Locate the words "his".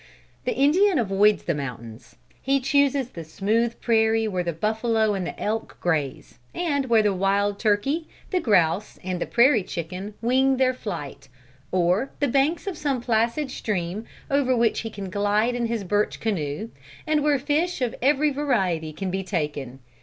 15.67-15.83